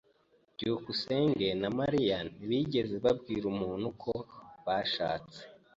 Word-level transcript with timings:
byukusenge 0.55 1.47
na 1.61 1.69
Mariya 1.79 2.17
ntibigeze 2.35 2.95
babwira 3.05 3.45
umuntu 3.53 3.87
ko 4.01 4.13
bashatse. 4.65 5.41